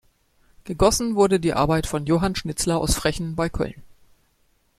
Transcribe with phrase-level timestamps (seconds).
[0.63, 3.83] Gegossen wurde die Arbeit von Johann Schnitzler aus Frechen bei Köln.